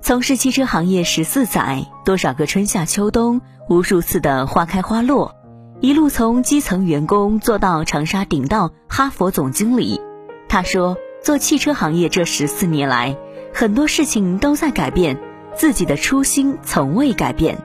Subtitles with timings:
[0.00, 5.34] 从事汽车行业十四载，多少个春夏秋冬，无数次的花开花落。
[5.80, 10.00] 一路从基层员工做到长沙顶道哈佛总经理，
[10.48, 13.16] 他说：“做汽车行业这十四年来，
[13.52, 15.18] 很多事情都在改变，
[15.54, 17.58] 自己的初心从未改变。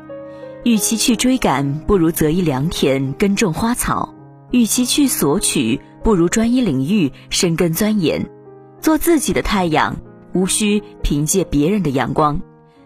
[0.64, 4.14] 与其去追赶，不如择一良田耕种花草；
[4.52, 8.30] 与其去索取，不如专一领域深耕钻研。
[8.82, 9.96] 做自己的太阳，
[10.34, 12.42] 无需凭借别人的阳光，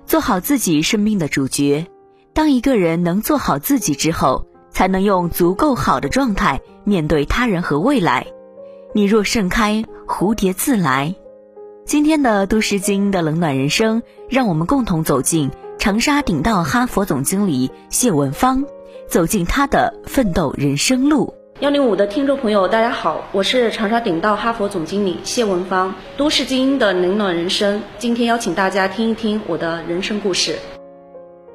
[0.06, 1.88] 做好自己生命的主角。
[2.34, 8.28] 当一个人能做好自己之后。”才能用足够好的状态面对他人和未来。
[8.94, 11.16] 你若盛开，蝴蝶自来。
[11.84, 18.66] 今天的都市精英的冷暖人生，让我们共同走进长沙鼎道哈佛总经理谢文芳，
[19.08, 21.34] 走进他的奋斗人生路。
[21.60, 25.96] 幺零五的听众朋友，大家好，我是长沙鼎道哈佛总经理谢文芳。
[26.16, 30.60] 都市精英的冷暖人生，今天邀请大家听一听我的人生故事。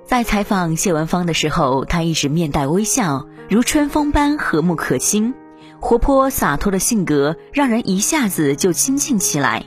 [0.05, 5.35] 在采访谢文芳的时候，她一直面带微笑，如春风般和睦可亲，
[5.79, 9.67] 活泼洒脱的性格让人一下子就亲近起来。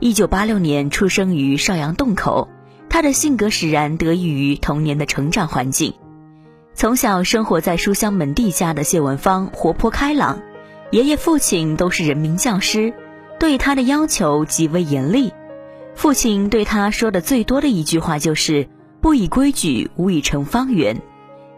[0.00, 2.48] 一九八六年出生于邵阳洞口，
[2.88, 5.92] 她的性格使然得益于童年的成长环境。
[6.78, 10.40] 从小生活在书香门第家的谢文芳活泼开朗，
[10.92, 12.94] 爷爷父亲都是人民教师，
[13.40, 15.32] 对她的要求极为严厉。
[15.96, 18.68] 父亲对她说的最多的一句话就是。
[19.00, 21.02] 不以规矩，无以成方圆。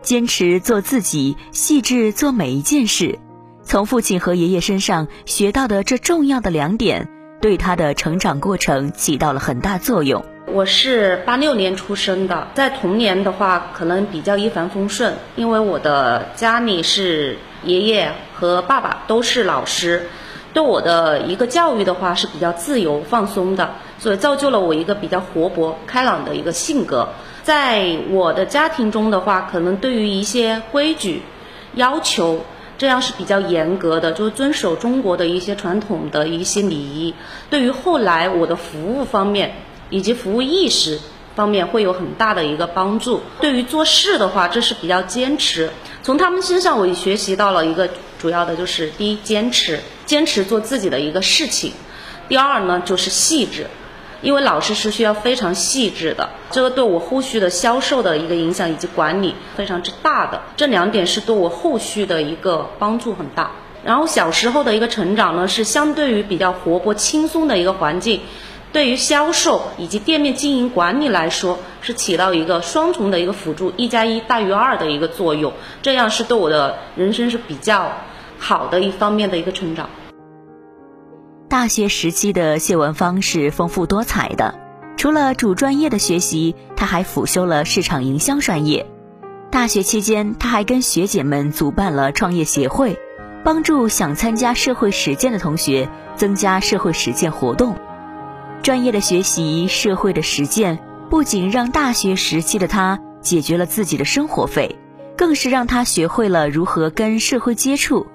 [0.00, 3.18] 坚持做自己，细致做每一件事。
[3.62, 7.10] 从父亲和爷爷身上学到的这重要的两点，
[7.42, 10.24] 对他的成长过程起到了很大作用。
[10.52, 20.08] 我是八六年出生的，在童年的话，可能比较一帆风顺，因为我的家里是爷爷和爸爸都是老师，
[20.52, 27.08] 对我的一个教育的话是比较自由放松的，所以造就了我一个比较活泼开朗的一个性格。
[27.44, 31.22] 在我的家庭中的话，可能对于一些规矩
[31.74, 32.44] 要求，
[32.76, 37.14] 这样是比较严格的，就是遵守中国的一些传统的一些礼仪。
[37.48, 39.54] 对于后来我的服务方面
[39.90, 40.98] 以及服务意识
[41.36, 43.20] 方面会有很大的一个帮助。
[43.40, 45.70] 对于做事的话，这是比较坚持。
[46.02, 51.72] 从他们身上，我也学习到了一个主要的就是第一，坚持，坚持做自己的一个事情；
[52.28, 53.66] 第二呢，就是细致。
[54.22, 63.50] 因为老师是需要非常细致的，这个对我后续的销售的一个影响以及管理非常之大的，这两点是对我后续的一个帮助很大。
[63.82, 68.20] 然后小时候的一个成长呢，是相对于比较活泼轻松的一个环境，
[68.72, 77.92] 对于销售以及店面经营管理来说，是起到一个双重的一个辅助，一加一大于二的一个作用，这样是对我的人生是比较
[78.38, 79.90] 好的一方面的一个成长。
[81.48, 84.54] 大学时期的谢文芳是丰富多彩的，
[84.96, 88.86] 除了主专业的学习，他还辅修了市场营销专业。
[89.50, 92.96] 大学期间，他还跟学姐们组办了创业协会，
[93.42, 97.76] 帮助想参加社会实践的同学增加社会实践活动。
[98.62, 100.78] 专业的学习，社会的实践，
[101.08, 104.76] 不仅让大学时期的他解决了自己的生活费，
[105.16, 108.06] 更是让他学会了如何跟社会接触，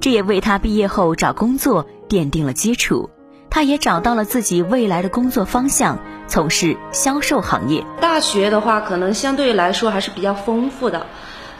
[0.00, 1.86] 这也为他毕业后找工作。
[2.08, 3.08] 奠定了基础，
[3.50, 7.84] 他也找到了自己未来的工作方向，从事销售行业。
[8.00, 11.06] 大学的话，可能相对来说还是比较丰富的。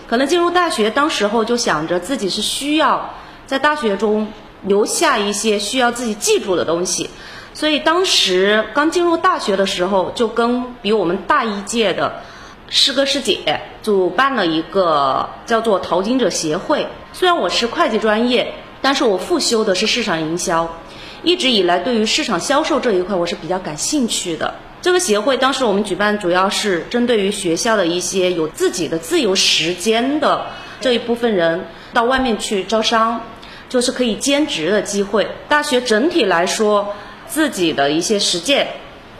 [0.08, 3.10] 可能进入大学，当时候就想着自己是需要
[3.46, 4.26] 在大学中
[4.64, 7.10] 留下一些需要自己记住的东西，
[7.54, 12.22] 所以当时刚进入大学的时候，就跟比我们大一届的
[12.68, 16.86] 师哥师姐主办了一个叫做淘金者协会。
[17.12, 18.54] 虽然我是会计专业。
[18.82, 20.76] 但是我复修的是市场营销，
[21.22, 24.54] 一直以来对于市场销售这一块我是比较感兴趣的。
[24.80, 30.46] 这个协会当时我们举办主要是针对于学校的一些有自己的自由时间的
[30.80, 33.20] 这一部分人到外面去招商，
[33.68, 35.28] 就是可以兼职的机会。
[35.46, 36.94] 大学整体来说，
[37.30, 38.66] 自己的一些实践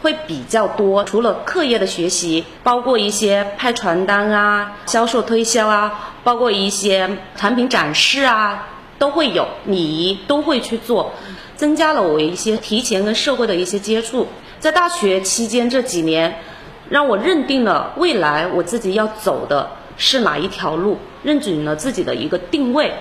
[0.03, 8.67] 会比较多，除了课业的学习，包括一些派传单啊、销售推销啊，包括一些产品展示啊，
[8.99, 11.13] 都会有，你都会去做，
[11.55, 14.27] 增加了我一些提前跟社会的一些接触。
[14.59, 16.39] 在大学期间这几年，
[16.89, 22.93] 让我认定了未来我自己要走的是哪一条路，认准了自己的一个定位。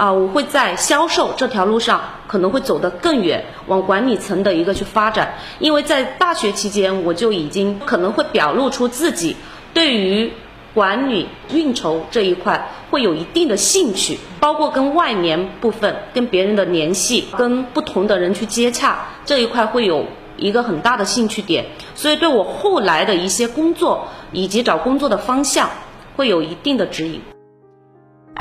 [0.00, 5.34] 啊，我会在销售这条路上可能会走得更远，往管理层的一个去发展。
[5.58, 9.36] 因为在大学期间，我就已经可能会表露出自己
[9.74, 10.32] 对于
[10.72, 20.06] 管理运筹这一块会有一定的兴趣，包括跟外联部分、跟别人的联系、跟不同的人去接洽这一块会有。
[20.36, 25.68] 一个很大的兴趣点，所以对我后来的一些工作以及找工作的方向
[26.16, 27.20] 会有一定的指引。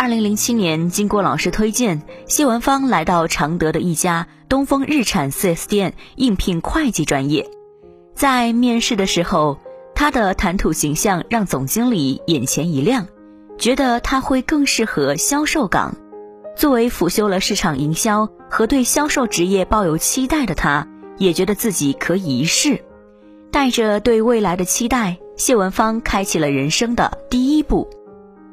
[0.02, 7.46] 二零零七年，经过老师推荐，谢文芳来到常德的一家东风日产 4S 店应聘会计专业。
[8.16, 9.60] 在面试的时候，
[9.94, 13.08] 他的谈吐形象让总经理眼前一亮，
[13.58, 15.94] 觉得他会更适合销售岗。
[16.56, 20.88] 作为辅修了市场营销和对销售职业抱有期待的他。
[21.18, 22.86] 也觉得自己可以一试，
[23.52, 27.90] 带着对未来的期待，谢文芳开启了人生的第一步。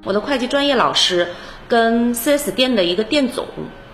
[0.06, 1.26] 我的会计专业老师
[1.66, 3.44] 跟 4S 店的一个店总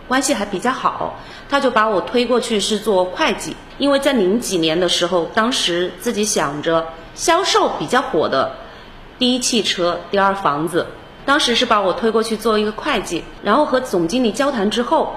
[0.07, 1.19] 关系还比较好，
[1.49, 3.57] 他就把我推过去是做会计。
[3.79, 8.57] 因为在零几年的时候，当时自己想着销售比较火的，
[9.19, 10.87] 第一汽车，第二房子，
[11.25, 15.15] 当时是把我推过去做一个会计，然后和总经理交谈之后。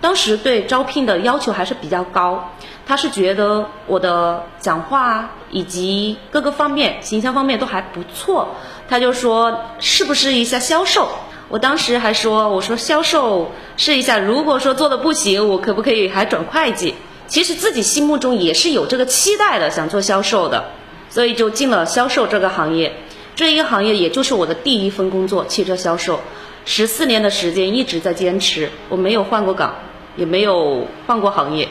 [0.00, 2.52] 当时对招聘的要求还是比较高，
[2.86, 8.48] 他是觉得我的讲话以及各个方面、形象方面都还不错，
[8.90, 11.08] 他就说是不是一下销售？
[11.48, 16.96] 我当时还说，我说销售试一下，如果说做的不行，我可不可以还转会计？
[17.28, 20.64] 其实自己心目中也是有这个期待的，想做销售的，
[21.08, 22.92] 所以就进了销售这个行业。
[23.36, 26.18] 这一个行业也就是我的第一份工作，汽车销售，
[26.64, 29.72] 十四年的时间一直在坚持，我没有换过岗。
[30.16, 31.68] 也没有换过行业。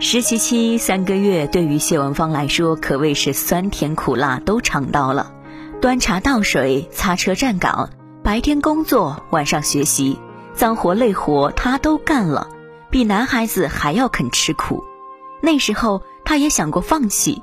[0.00, 5.32] 实习期三个月，对于谢文芳来说可谓是酸甜苦辣都尝到了。
[5.80, 7.90] 端茶倒水、擦车站岗，
[8.22, 10.18] 白天工作，晚上学习，
[10.54, 12.48] 脏活累活他都干了，
[12.90, 14.82] 比男孩子还要肯吃苦。
[15.42, 17.42] 那时候他也想过放弃，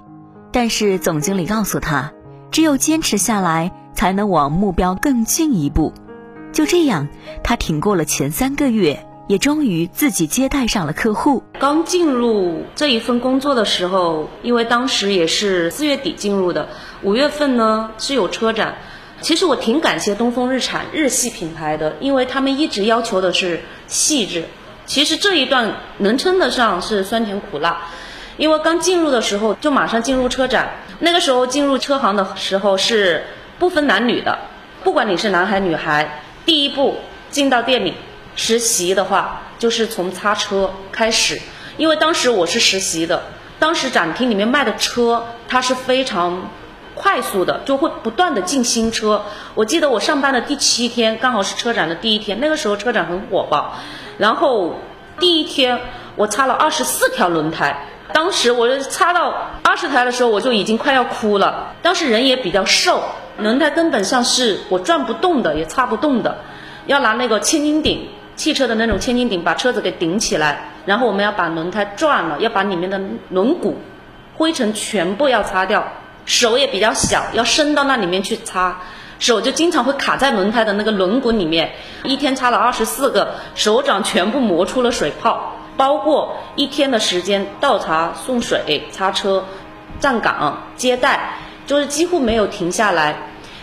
[0.51, 2.12] 但是总经理告诉他，
[2.50, 5.94] 只有坚持下来，才能往目标更进一步。
[6.51, 7.07] 就这样，
[7.44, 9.06] 他挺过了前三个月。
[9.28, 11.44] 也终于自己接待上了客户。
[11.60, 16.68] 刚进入这一份工作的时候，因为当时也是四月底进入的，
[17.02, 18.75] 五月份呢是有车展。
[19.22, 24.44] 其实我挺感谢东风日产日系品牌的，因为他们一直要求的是细致。
[24.86, 27.84] 其实这一段能称得上是酸甜苦辣，
[28.36, 30.72] 因为刚进入的时候就马上进入车展。
[31.00, 33.24] 那个时候进入车行的时候是
[33.60, 34.38] 不分男女的，
[34.84, 36.98] 不管你是男孩女孩，第一步
[37.31, 37.94] 进到店里。
[38.35, 41.41] 实习的话，就是从擦车开始，
[41.77, 43.24] 因为当时我是实习的。
[43.59, 46.50] 当时展厅里面卖的车，它是非常
[46.95, 49.24] 快速的，就会不断的进新车。
[49.56, 53.75] 我记得我上班的第七天，刚好是车展的第一天，那个时候车展很火爆。
[54.18, 54.80] 然后
[55.19, 55.80] 第一天
[56.18, 61.75] 我擦了二十四条轮胎，当时我就擦到二十台的时候，我就已经快要哭了。
[61.81, 63.02] 当时人也比较瘦，
[63.37, 66.40] 轮胎根本上是我转不动的，也擦不动的，
[66.85, 68.09] 要拿那个千斤顶。
[68.35, 72.99] 汽车的那种千斤顶把车子给顶起来，然后我们要把轮胎转了，要把里面的
[73.30, 73.73] 轮毂、
[74.35, 75.85] 灰尘全部要擦掉。
[76.25, 78.80] 手也比较小，要伸到那里面去擦，
[79.19, 81.73] 手就经常会卡在轮胎的那个轮毂里面。
[82.04, 85.57] 一天擦了二十四个，手掌全部磨出了水泡。
[85.75, 89.44] 包括一天的时间倒茶、送水、擦车、
[89.99, 91.33] 站岗、接待，
[91.66, 93.16] 就是几乎没有停下来。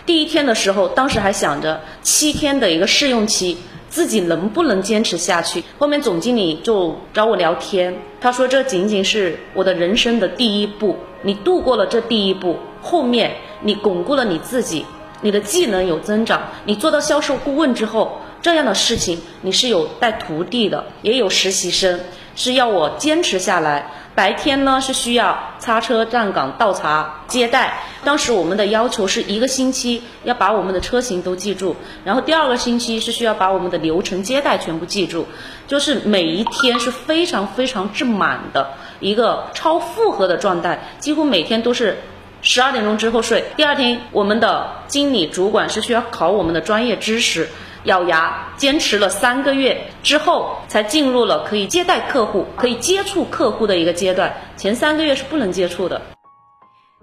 [0.05, 3.57] 第一天的时候，当时还想着七天的一个试用期。
[3.91, 5.63] 自己能不能坚持下去？
[5.79, 13.33] 后面总经理就找我聊天，他说这仅仅是我的人生的第一步，你度过了这第一步，后面
[13.63, 14.87] 你巩固了你自己，
[15.21, 21.99] 你的技能有增长，你做到销售顾问之后，这样的事情你是有带徒弟的，也有实习生，
[22.37, 23.91] 是要我坚持下来。
[24.21, 27.73] 白天呢是需要擦车、站岗、倒茶、接待。
[28.05, 31.75] 当时我们的要求是一个星期要把我们的车型都记住，
[32.05, 35.27] 然后第二个星期是需要把我们的流程接待全部记住，
[35.67, 38.69] 就是每一天是非常非常之满的。
[38.99, 41.97] 一个超负荷的状态，几乎每天都是
[42.43, 43.43] 十二点钟之后睡。
[43.57, 47.49] 第二天，我们的经理主管是需要考我们的专业知识，
[47.85, 54.35] 咬牙坚持了三个月之后，才进入了可以接待客户、可以接触客户的一个阶段。
[54.57, 56.03] 前三个月是不能接触的。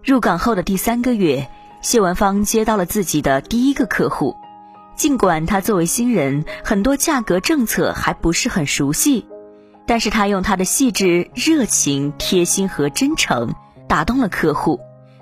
[0.03, 1.49] 入岗后的第三个月，
[1.81, 4.35] 谢文芳接到了自己的第一个客户。
[4.95, 9.27] 尽管他作为新人，很多价格政策还不是很熟悉，
[9.85, 13.53] 但是他用他的细致、热情、贴心和真诚
[13.87, 14.79] 打动了客户。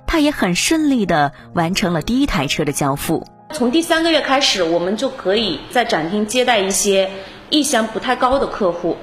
[0.08, 3.26] 他也很顺利地完成了第一台车的交付。
[3.54, 7.10] 从第三个月开始，我们就可以在展厅接待一些
[7.50, 8.98] 意向不太高的客户。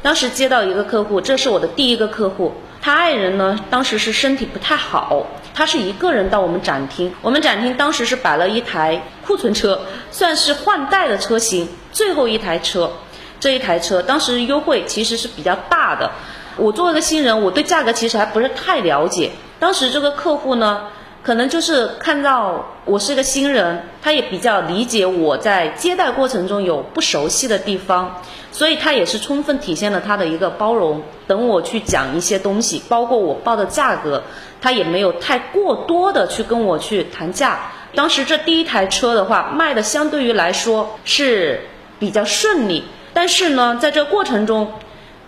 [0.00, 2.52] 当时接到一个客户，这是我的第一个客户。
[2.80, 7.14] 他爱人呢，当时是身体不太好，他是一个人到我们展厅。
[7.22, 12.90] 我们展厅当时是摆了一台库存车，算是换代的车型，最后一台车。
[13.38, 16.10] 这一台车当时优惠其实是比较大的。
[16.56, 19.30] 我作为一个新人，我对价格其实还不是太了解。
[19.60, 20.88] 当时这个客户呢。
[21.22, 31.00] 可能就是看到我是个新人，他也比较理解我在接待过程中有不熟悉的地方，所以他也是充分体现了他的一个包容。
[31.28, 34.20] 等我去讲一些东西，包括我报的价格，
[34.60, 37.70] 他也没有太过多的去跟我去谈价。
[37.94, 41.60] 当时这第一台车的话卖的相对于来说是
[42.00, 42.82] 比较顺利，
[43.14, 44.72] 但是呢，在这过程中，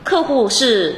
[0.03, 0.97] 客户是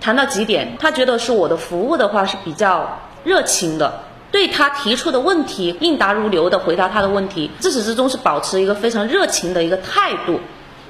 [0.00, 4.04] 谈到几点，他觉得是我的服务的话是比较热情的。
[4.30, 10.40] 对他提出的问题应答如流的回答他的问题，自始至终是保持一个非常热情的一个态度，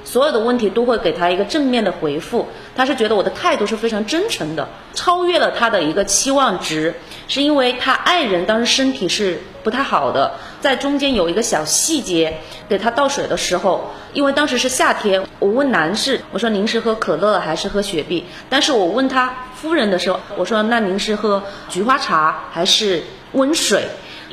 [0.04, 2.48] 所有的问题都会给他一个正面的回复。
[2.76, 6.94] 他是觉得我的态度是非常真诚的，超越了他的一个期望值，
[7.28, 18.26] 是因为他爱人当时身体是不太好的，在中间有一个小细节，给他倒水的时候，因为当时是夏天，我问男士，我说您是喝可乐还是喝雪碧？
[18.50, 23.02] 但是我问他夫人的时候，我说那您是喝菊花茶还是？
[23.32, 23.84] 温水，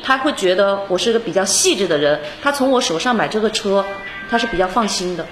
[0.02, 3.84] 他会觉得我是一个比较细致的人，他从我手上买这个车，
[4.28, 5.26] 他是比较放心的。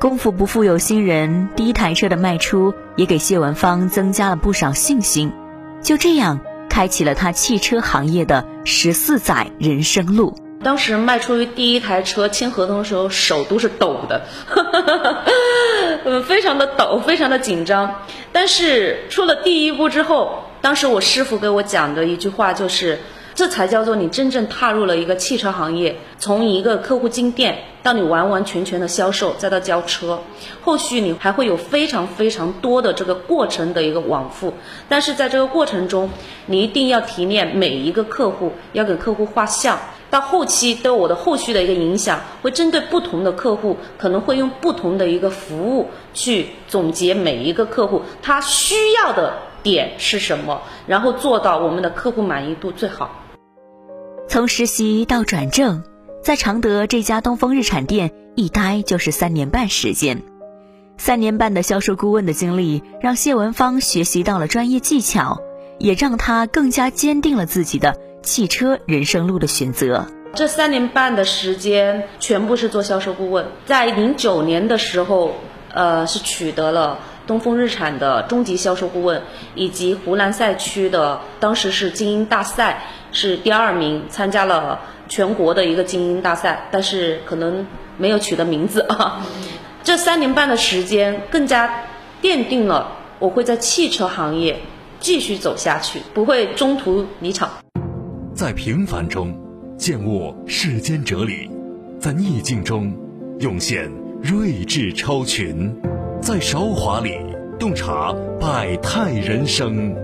[0.00, 5.32] 功夫不负有心人，第一台车的卖出也给谢文芳增加了不少信心，
[5.80, 10.36] 就这样开启了他汽车行业的十四载人生路。
[10.62, 14.26] 当时卖出第一台车签合同的时候，手都是抖的，
[16.04, 18.02] 呃，非常的抖，非常的紧张。
[18.32, 20.42] 但是出了第一步之后。
[20.66, 22.98] 当时我师傅给我讲的一句话就是，
[23.36, 30.18] 这才叫做你真正踏入了一个汽车行业，从一个客户进店到你完完全全的销售，再到交车，
[30.62, 34.54] 后续你还会有非常非常多的这个过程的一个往复。
[34.88, 36.10] 但是在这个过程中，
[36.46, 39.78] 你一定要提炼每一个客户，要给客户画像，
[40.10, 49.32] 到后期对我的后续的一个影响，会针对不同的客户，可能会用不同的一个服务去总结每一个客户他需要的。
[49.66, 50.62] 点是什么？
[50.86, 53.10] 然后做到我们的客户满意度最好。
[54.28, 55.82] 从实习到转正，
[56.22, 60.22] 在常德这家东风日产店一待就是三年半时间。
[60.98, 65.40] 三年半的销售顾问的经历，让谢文芳学习到了专业技巧，
[65.80, 70.06] 也让他更加坚定了自己的汽车人生路的选择。
[70.34, 73.46] 这三年半的时间，全部是做销售顾问。
[73.64, 75.34] 在零九年的时候，
[75.74, 76.98] 呃，是取得了。
[77.26, 79.22] 东风日产的中级销售顾问，
[79.54, 87.66] 以及湖南赛区的当时是精英大赛是第二名，参加了全国的一个精英大赛，但是可能
[87.98, 89.26] 没有取得名字啊。
[89.82, 91.84] 这三年半的时间，更加
[92.22, 94.58] 奠定了我会在汽车行业
[95.00, 97.50] 继续走下去，不会中途离场。
[98.34, 99.36] 在平凡中
[99.78, 101.50] 见悟世间哲理，
[101.98, 102.94] 在逆境中
[103.40, 103.90] 涌现
[104.22, 105.95] 睿智超群。
[106.26, 107.20] 在韶华里
[107.56, 109.94] 洞察百态人生，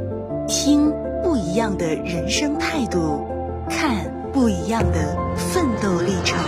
[0.46, 0.88] 听
[1.20, 3.26] 不一样的人生态度，
[3.68, 6.38] 看不一样的奋斗历程。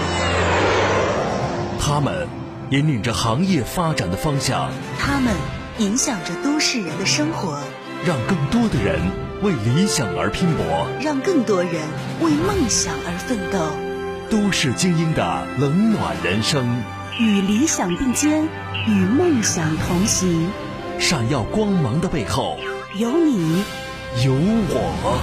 [1.81, 2.29] 他们
[2.71, 5.35] 引领着行业发展的方向，他们
[5.79, 7.59] 影响着都市人的生活，
[8.07, 9.01] 让更多的人
[9.43, 11.73] 为理想而拼搏，让更多人
[12.21, 13.59] 为梦想而奋斗。
[14.31, 16.65] 都市精英的冷暖人生，
[17.19, 18.49] 与理想并肩。
[18.87, 20.51] 与梦想同行，
[20.99, 22.59] 闪耀光芒的背后
[22.99, 23.65] 有你，
[24.23, 25.19] 有我。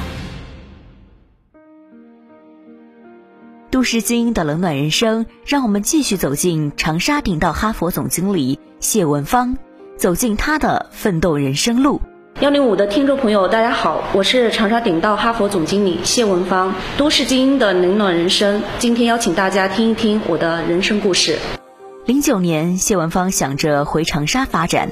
[3.69, 9.57] 都市精英的冷暖人生，让我们继续走进长沙顶道哈佛总经理谢文芳，
[9.95, 12.01] 走进他的奋斗人生路。
[12.39, 16.74] 幺零五的听众朋友，大家好，我是长沙顶道哈佛总经理谢文芳。
[16.98, 21.38] 都市精英的冷暖人生，今天邀请大家听一听我的人生故事。
[22.05, 24.91] 零九年，谢文芳想着回长沙发展，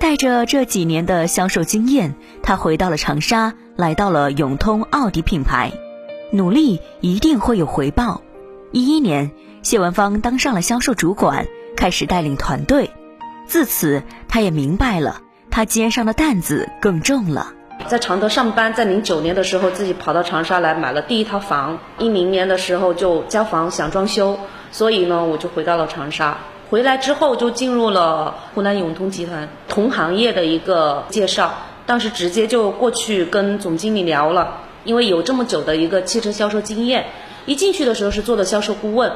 [0.00, 5.70] 带着这几年的销售经验，他回到了长沙，来到了永通奥迪品牌。
[6.32, 8.22] 努力一定会有回报。
[8.72, 9.32] 一一年，
[9.62, 11.46] 谢文芳当上了销售主管，
[11.76, 12.90] 开始带领团队。
[13.46, 15.20] 自此，他也明白了，
[15.50, 17.52] 他肩上的担子更重了。
[17.86, 21.78] 在常德上班，在零九年的时候，自己跑到长沙来买了第一套房。
[21.98, 24.38] 一零年的时候就交房想装修，
[24.76, 26.36] 所以呢，我就回到了长沙。
[26.68, 31.54] 回来之后就进入了湖南永通集团同行业的一个介绍，
[31.86, 37.06] 当时直接就过去跟总经理聊了，因为有这么久的一个汽车销售经验。
[37.46, 39.10] 一进去的时候是做的销售顾问，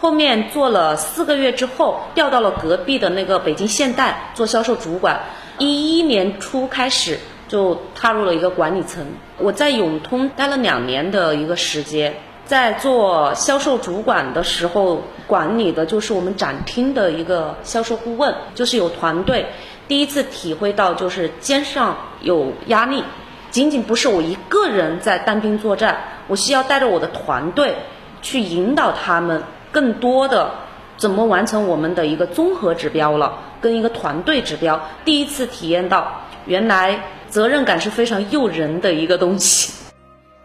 [0.00, 5.20] 后面做了四个月之后调到了隔壁的那个北京现代做销售主管。
[5.58, 9.06] 一一年初开始就踏入了一个管理层。
[9.38, 19.46] 我在永通待了两年的一个时间，在做销售主管的时候，管理的就是我们展厅的一个销售顾问，就是有团队。
[19.88, 23.02] 第一次体会到就是肩上有压力。
[23.50, 25.96] 仅仅不是我一个人在单兵作战，
[26.26, 27.76] 我需要带着我的团队
[28.20, 30.50] 去引导他们，更多的
[30.96, 34.88] 怎么完成我们的一个综合指标了，跟一个团队指标。
[35.04, 39.72] 第一次体验到，原来责任感是非常诱人的一个东西。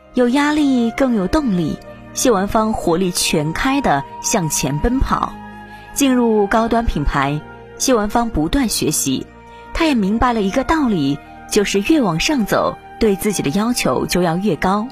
[0.15, 1.77] 有压力更有动力，
[2.19, 5.31] 谢文芳活力全开的向前奔跑。
[5.93, 7.39] 进入高端品牌，
[7.77, 9.25] 谢文芳不断学习，
[9.73, 11.17] 她也明白了一个道理，
[11.49, 12.77] 就是越往上走。
[12.99, 14.85] 对自己的要求就要越高，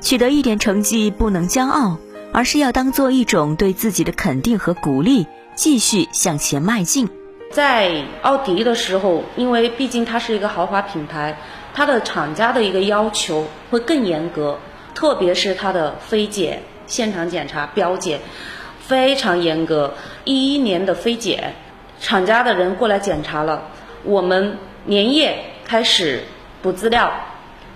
[0.00, 1.98] 取得一点成绩不能骄傲，
[2.32, 7.08] 而是要当做一种对自己的肯定和鼓励，继续向前迈进。
[7.52, 11.38] 在奥迪的时候，因为毕竟它是一个豪华品牌，
[11.74, 14.58] 它的厂家的一个要求会更严格，
[14.96, 18.20] 特别是它的飞检、现场检查、标检
[18.80, 19.94] 非常严格。
[20.24, 21.54] 一一年的飞检，
[22.00, 23.62] 厂家的人过来检查了，
[24.04, 26.24] 我们连夜开始
[26.62, 27.12] 补资料。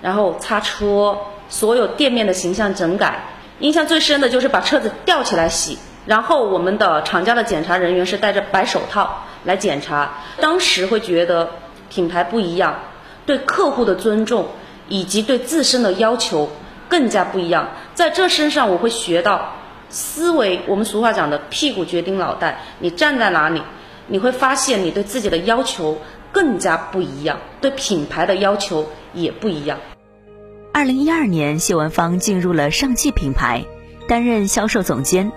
[0.02, 1.16] 然后擦车，
[1.48, 3.24] 所有店面的形象整改。
[3.60, 5.78] 印象最深的就是把车子吊起来洗。
[6.04, 10.18] 然后我们的厂家的检查人员是戴着白手套来检查。
[10.38, 11.48] 当时会觉得
[11.88, 12.78] 品牌不一样，
[13.24, 14.46] 对客户的尊重
[14.88, 16.48] 以及对自身的要求
[16.88, 17.68] 更加不一样。
[17.94, 19.54] 在这身上我会学到
[19.88, 20.60] 思维。
[20.66, 23.62] 我们俗话讲的“屁股决定脑袋”，你站在哪里，
[24.06, 25.98] 你会发现你对自己的要求
[26.32, 28.86] 更加不一样，对品牌的要求。
[29.16, 29.78] 也不一样。
[30.74, 33.64] 二零一二年，谢文芳进入了上汽品牌，
[34.06, 35.32] 担任销售总监。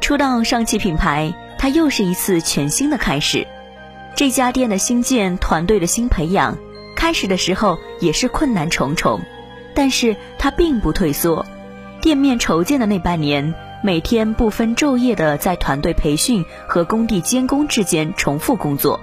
[0.00, 3.46] 初到上汽品牌，他又是一次全新的开始。
[4.16, 6.56] 这家店的新建，团队的新培养，
[6.96, 9.20] 开始的时候也是困难重重，
[9.78, 11.46] 但是他并不退缩。
[12.00, 18.98] 店面筹建的那半年，每天不分昼夜的在团队培训和工地监工之间重复工作。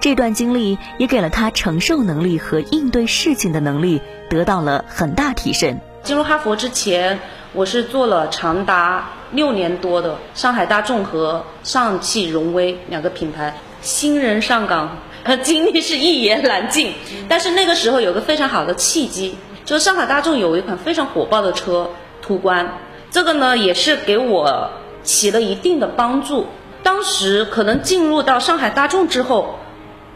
[0.00, 5.78] 这段经历也给了他承受能力和应对事情的能力得到了很大提升。
[6.04, 7.18] 进入哈佛之前，
[7.52, 13.54] 我是做了长达六年多的上海大众和上汽荣威两个品牌。
[13.82, 14.96] 新人上岗，
[15.42, 16.94] 经历是一言难尽。
[17.28, 19.36] 但是那个时候有个非常好的契机，
[19.68, 21.90] 就上海大众有一款非常火爆的车
[22.22, 22.78] 途观，
[23.10, 24.70] 这个呢也是给我
[25.02, 26.46] 起了一定的帮助。
[26.82, 29.56] 当时可能进入到上海大众之后。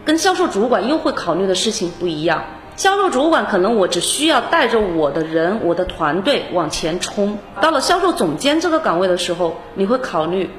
[0.04, 2.42] 跟销售主管又会考虑的事情不一样。
[2.74, 7.38] 销售主管可能我只需要带着我的人、我的团队往前冲。
[7.60, 10.50] 到了销售总监这个岗位的时候，你会考虑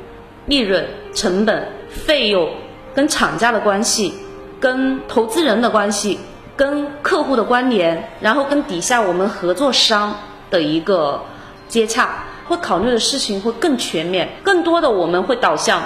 [0.46, 2.52] 利润、成本、费用、
[2.96, 4.14] 跟厂家的关系、
[4.62, 6.18] 跟投资人的关系、
[6.56, 10.16] 跟客户的关联，然后跟底下我们合作商
[10.50, 11.22] 的一个
[11.68, 14.30] 接洽，会考虑的事情会更全面。
[14.44, 15.82] 更多的我们会导向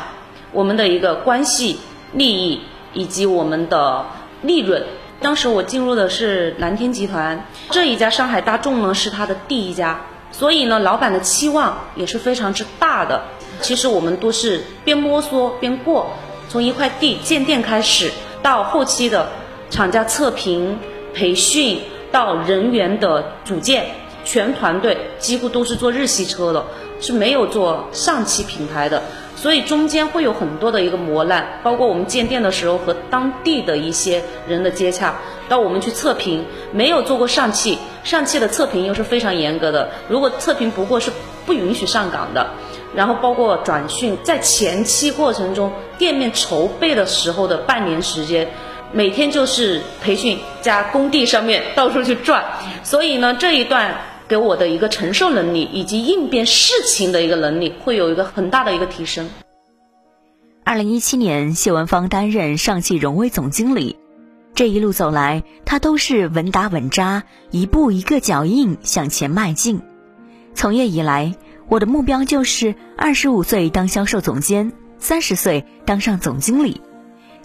[0.51, 1.79] 我们的一个关系
[2.13, 2.61] 利益。
[2.93, 4.03] 以及我们的
[4.41, 4.83] 利润。
[5.21, 9.99] 当时我进入的是蓝天集团这一家上海大众呢，是他的第一家，
[10.31, 13.21] 所以呢，老板的期望也是非常之大的。
[13.61, 16.07] 其实我们都是边摸索边过，
[16.49, 18.09] 从一块地建店开始，
[18.41, 19.29] 到后期的
[19.69, 20.77] 厂家测评、
[21.13, 21.79] 培训，
[22.11, 23.85] 到人员的组建，
[24.23, 26.65] 全团队几乎都是做日系车的，
[26.99, 29.01] 是没有做上汽品牌的。
[29.35, 35.13] 所以中间会有很多的一个磨难，包括我们建店的时候和当地的一些人的接洽，
[35.47, 41.11] 到我们去测评，没有做过上汽，上汽的测评又是非常严格的，如果测评不过是
[41.45, 42.49] 不允许上岗的。
[42.95, 48.49] 然后包括转训，在前期过程中，店面筹备的时候的半年时间，
[48.93, 52.43] 每天就是培训加工地上面到处去转，
[52.83, 53.95] 所以呢这一段。
[54.29, 59.29] 给我的一个承受能力以及应变事情的一个能力，会有一个很大的一个提升。
[60.65, 63.95] 二零一七年，谢文芳担任上汽荣威总经理，
[64.53, 69.79] 这一路走来，她都是稳打稳扎，一步一个脚印向前迈进。
[70.53, 71.33] 从业以来，
[71.69, 76.81] 我的目标就是二十五岁当销售总监，三十岁当上总经理。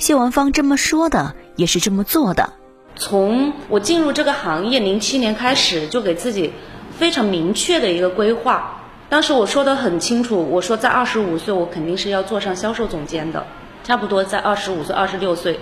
[0.02, 2.54] 谢文芳这么说的，也是这么做的。
[2.96, 6.52] 从我进入这个行业零七年开始，就给自己
[6.98, 8.82] 非常明确的一个规划。
[9.08, 13.46] 当时我说的很清楚，我说在二十五岁我肯定是要做上销售总监的，
[13.84, 15.60] 差不多在二十五岁、二十六岁、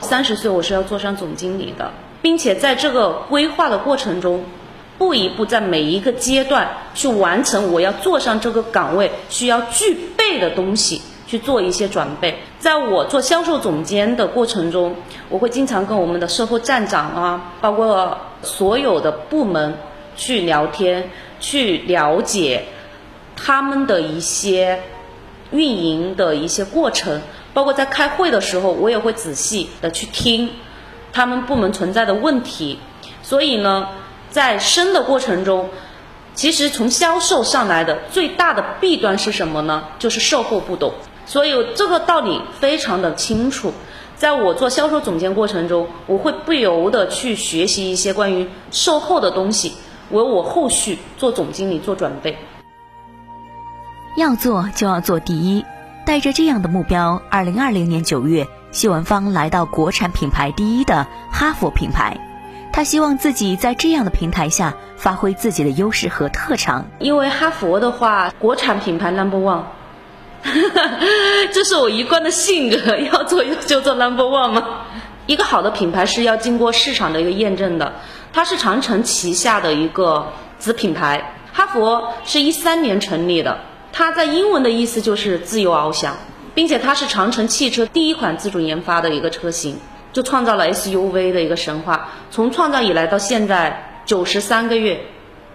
[0.00, 4.44] 三十岁我是要做上总经理的，并且在这个规划的过程中，
[4.98, 12.36] 步一步在每一个阶段去完成我要做上这个岗位需要具备的东西，去做一些准备。
[12.66, 14.96] 在我做销售总监的过程中，
[15.28, 19.78] 我会经常跟我们的售后站长啊，包括所有的部门
[20.16, 22.64] 去聊天，去了解。
[23.36, 24.82] 他们的一些
[25.52, 27.22] 运营的一些过程，
[27.54, 30.50] 包括在开会的时候，我也会仔细的去听
[31.12, 32.80] 他们部门存在的问题。
[33.22, 33.90] 所以呢，
[34.28, 35.70] 在升的过程中，
[36.34, 39.84] 其实从销售上来的最大的弊端是什么呢？
[40.00, 40.92] 就是售后不懂。
[41.26, 43.72] 所以这个道理非常的清楚。
[44.16, 49.74] 在我做销售总监过程中，我会不由得去学习一些关于售后的东西，
[50.10, 52.38] 为我后续做总经理做准备。
[54.16, 55.62] 要做就要做第一，
[56.06, 62.16] 带着这样的目标，二零二零年九月，谢文芳来到国产品牌第一的哈佛品牌。
[62.72, 66.86] 他希望自己在这样的平台下发挥自己的优势和特长。
[66.98, 69.62] 因为哈佛的话，国产品牌 number one，
[71.52, 74.64] 这是我一贯的性格，要做就做 number one 嘛。
[75.26, 77.94] 一个好的品牌是要经过市场的一个验证的，
[78.32, 81.34] 它是长城旗下的一个子品牌。
[81.52, 83.58] 哈佛是一三年成立的。
[83.92, 86.16] 它在英文的意思就是自由翱翔，
[86.54, 89.78] 并且它是长城汽车第一款自主研发的一个车型，
[90.12, 92.10] 就创造了 SUV 的一个神话。
[92.30, 95.00] 从创造以来到现在九十三个月，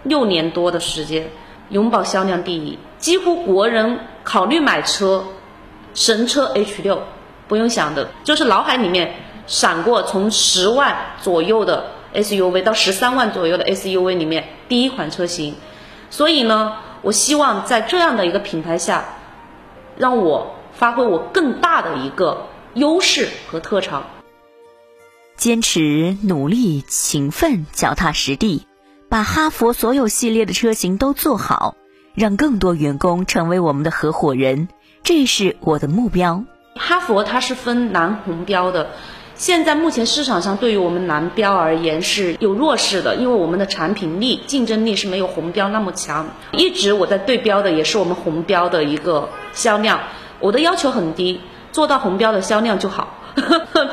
[0.04, 1.30] 六年多的时间，
[1.70, 2.80] 永保销量第一。
[3.02, 5.26] 几乎国人考虑买车，
[5.94, 7.04] 神车 H 六，
[7.50, 9.14] 不用想的，就是脑海里面
[9.46, 15.56] 闪过从十万左右的 SUV 到十三万左右的 SUV 里面第一款车型。
[16.10, 16.78] 所以呢。
[17.04, 19.04] 我希望在这样的一个品牌下，
[19.98, 24.04] 让我发挥我更大的一个优势和特长。
[25.36, 28.68] 坚持、努力、勤奋、脚踏实地，
[29.10, 31.74] 把哈佛所有系列的车型都做好，
[32.14, 34.68] 让更多员工成为我们的合伙人，
[35.04, 36.44] 这是我的目标。
[36.76, 38.88] 哈佛它是分蓝红标的。
[39.36, 46.28] 现在目前市场上对于我们蓝标而言是有弱势的，因为我们的产品力竞争力是没有红标那么强。
[46.52, 50.00] 一直我在对标的也是我们红标的一个销量，
[50.40, 53.18] 我的要求很低，做到红标的销量就好。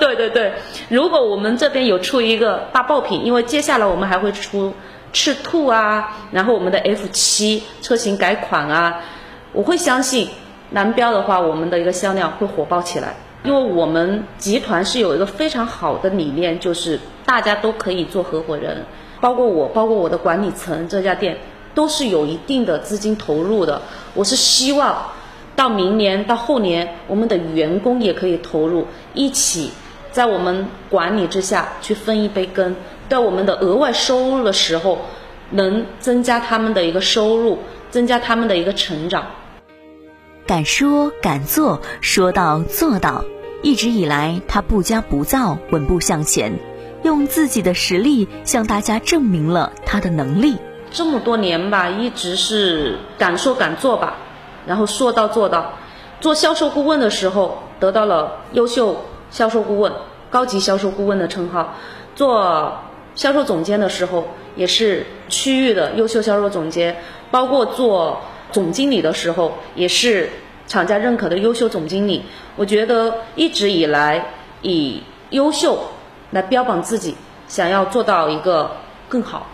[0.01, 0.53] 对对对，
[0.89, 4.75] 如果我们这边有出一个大爆品，因为接下来我们还会出
[5.13, 9.01] 赤兔啊，然后我们的 F 七车型改款啊，
[9.53, 10.29] 我会相信
[10.73, 13.15] 蓝标的话，我们的一个销量会火爆起来。
[13.45, 18.85] 因为我们集团是有一个非常好的理念，就是大家都可以做合伙人，
[19.21, 21.39] 包括我，包括我的管理层，这家店
[21.73, 23.81] 都是有一定的资金投入的。
[24.15, 25.13] 我是希望
[25.55, 29.71] 到明年到后年，我们的员工也可以投入，一起
[30.11, 32.75] 在我们管理之下去分一杯羹，
[33.09, 34.99] 在我们的额外收入的时候，
[35.51, 37.59] 能增加他们的一个收入，
[37.91, 39.27] 增加他们的一个成长。
[40.47, 43.25] 敢说敢做，说到做到。
[43.63, 46.59] 一直以来，他不骄不躁，稳步向前，
[47.03, 50.57] 用自己的实力向大家证明了他的能力。
[50.91, 54.15] 这么多年吧，一直是敢说敢做吧，
[54.67, 55.73] 然后说到做到。
[56.21, 59.93] 做销售顾问的时候，得到了优秀销售顾问、
[60.31, 61.75] 高级销售顾问的称号；
[62.15, 62.79] 做
[63.19, 66.97] 销售总监的时候，也是区域的优秀销售总监，
[67.33, 68.23] 包括做。
[68.51, 70.31] 总经理的时候，也是
[70.67, 72.23] 厂家认可的优秀总经理。
[72.57, 74.25] 我觉得一直以来
[74.63, 75.79] 以优秀
[76.31, 77.15] 来标榜自己，
[77.47, 78.71] 想要做到一个
[79.07, 79.47] 更好。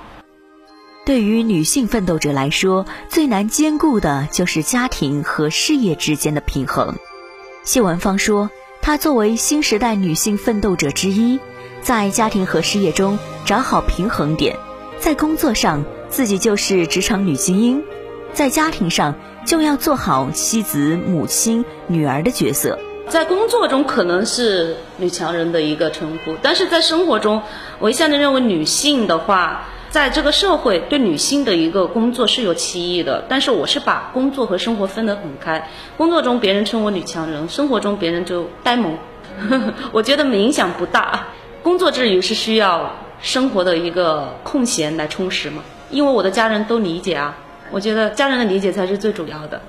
[1.04, 6.94] 对于女性奋斗者来说，最难兼顾的就是家庭和事业之间的平衡。
[7.64, 8.48] 谢文芳说
[8.80, 11.40] ：“她作为新时代女性奋斗者之一，
[11.84, 14.56] 在家庭和事业中找好平衡点，
[14.98, 17.82] 在工作上自己就是职场女精英。”
[18.32, 22.78] 在家庭上就要做好妻子、母亲、女儿的角色。
[23.06, 27.42] 在工作中可能是女强人的一个称呼，但是在生活中，
[27.78, 33.26] 我一向的认为女性的话，在这个社会对女性的一个工作是有歧义的。
[33.28, 35.68] 但是我是把工作和生活分得很开，
[35.98, 38.96] 工作中别人称我女强人，生活中别人就呆萌，
[39.92, 41.26] 我觉得影响不大。
[41.64, 45.64] 工作之余是需要生活的一个空闲来充实嘛。
[45.90, 47.38] 因为我的家人都理解啊，
[47.70, 49.62] 我觉得家人的理解才是最主要的。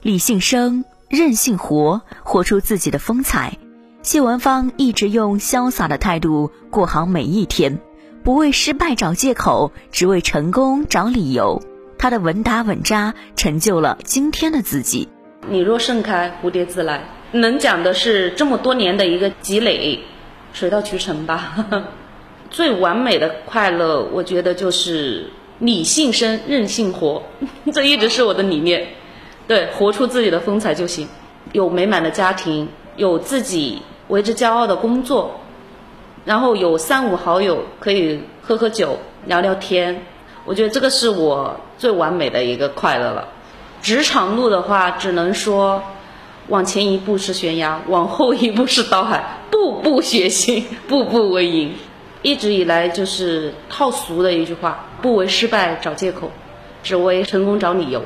[0.00, 3.58] 理性生，任性活，活出自己的风采。
[4.02, 7.78] 谢文芳一直用潇洒的态度过好每一天，
[8.24, 11.62] 不为失败找借口，只为成功找理由。
[11.98, 15.06] 她的稳打稳扎，成就了今天的自己。
[15.50, 17.04] 你若盛开，蝴蝶自来。
[17.32, 20.00] 能讲的是这么多年的一个积累，
[20.52, 21.66] 水到渠成吧。
[22.50, 27.22] 最完美的快乐，我觉得就是理性生，任性活，
[27.72, 28.88] 这一直是我的理念。
[29.46, 31.08] 对，活出自己的风采就行。
[31.52, 35.40] 有美满的家庭，有自己为之骄傲的工作，
[36.24, 40.04] 然后有三五好友可以喝喝酒、聊聊天。
[40.44, 43.28] 我觉得这个是我最完美的一个快乐了。
[43.82, 45.82] 职场路的话，只能说
[46.50, 51.72] 往前一步是悬崖，往后一步是刀海，步步血腥，步步为营。
[52.22, 56.32] 一直以来就是套俗的一句话：不为失败找借口，
[56.82, 58.02] 只为成功找理由。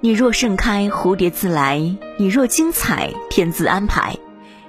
[0.00, 4.14] 你若盛开，蝴蝶自来；你若精彩，天自安排。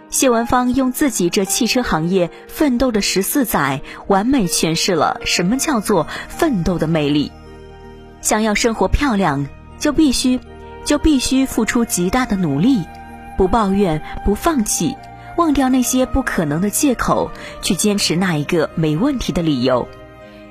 [0.10, 7.30] 谢文芳用自己这汽车行业奋斗的十四载，完美诠释了什么叫做奋斗的魅力。
[8.22, 9.46] 想要生活漂亮，
[9.78, 10.40] 就必须
[10.88, 12.86] 就必须付出极大的努力，
[13.38, 14.96] 不抱怨，不放弃，
[15.36, 17.30] 忘掉那些不可能的借口，
[17.62, 19.86] 去坚持那一个没问题的理由。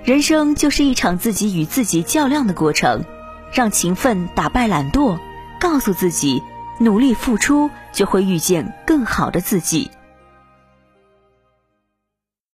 [0.05, 3.03] 人生就是一场自己与自己较量的过程，
[3.51, 5.19] 让勤奋打败懒惰，
[5.59, 6.43] 告诉自己。
[6.79, 9.91] 努力付出，就会遇见更好的自己。